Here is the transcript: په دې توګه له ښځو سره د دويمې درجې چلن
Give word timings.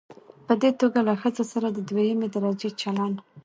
په 0.45 0.53
دې 0.61 0.71
توګه 0.81 0.99
له 1.07 1.13
ښځو 1.21 1.43
سره 1.53 1.67
د 1.71 1.79
دويمې 1.89 2.27
درجې 2.35 2.69
چلن 2.81 3.13